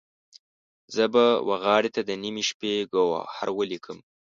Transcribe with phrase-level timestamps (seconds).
[0.95, 3.97] زه به وغاړې ته د نیمې شپې، ګوهر ولیکم